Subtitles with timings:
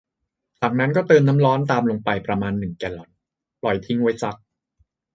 [0.61, 3.09] จากนั้นก็เติมน้ำร้อนตามลงไปประมาณ หนึ่ง แกลลอน
[3.61, 4.35] ปล่อยทิ้งไว้สัก